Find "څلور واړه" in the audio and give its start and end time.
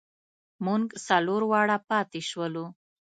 1.07-1.77